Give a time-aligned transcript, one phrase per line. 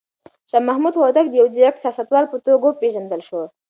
[0.49, 3.41] شاه محمود هوتک د يو ځيرک سياستوال په توګه وپېژندل شو.